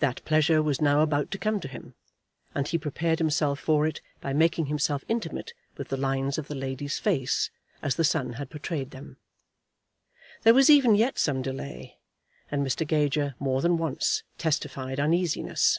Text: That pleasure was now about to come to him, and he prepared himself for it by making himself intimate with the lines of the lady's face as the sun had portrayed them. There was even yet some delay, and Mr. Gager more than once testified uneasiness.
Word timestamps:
That 0.00 0.24
pleasure 0.24 0.60
was 0.60 0.80
now 0.80 1.02
about 1.02 1.30
to 1.30 1.38
come 1.38 1.60
to 1.60 1.68
him, 1.68 1.94
and 2.52 2.66
he 2.66 2.76
prepared 2.76 3.20
himself 3.20 3.60
for 3.60 3.86
it 3.86 4.00
by 4.20 4.32
making 4.32 4.66
himself 4.66 5.04
intimate 5.06 5.52
with 5.76 5.86
the 5.86 5.96
lines 5.96 6.36
of 6.36 6.48
the 6.48 6.56
lady's 6.56 6.98
face 6.98 7.48
as 7.80 7.94
the 7.94 8.02
sun 8.02 8.32
had 8.32 8.50
portrayed 8.50 8.90
them. 8.90 9.18
There 10.42 10.52
was 10.52 10.68
even 10.68 10.96
yet 10.96 11.16
some 11.16 11.42
delay, 11.42 12.00
and 12.50 12.66
Mr. 12.66 12.84
Gager 12.84 13.36
more 13.38 13.62
than 13.62 13.78
once 13.78 14.24
testified 14.36 14.98
uneasiness. 14.98 15.78